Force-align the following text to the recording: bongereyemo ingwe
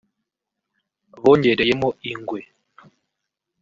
bongereyemo 1.21 1.89
ingwe 2.09 2.39